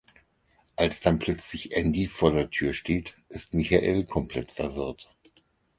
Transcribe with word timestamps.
Als 0.77 0.99
dann 0.99 1.19
plötzlich 1.19 1.73
Andy 1.73 2.07
vor 2.07 2.31
der 2.31 2.49
Tür 2.49 2.73
steht 2.73 3.19
ist 3.29 3.53
Michael 3.53 4.03
komplett 4.05 4.51
verwirrt. 4.51 5.15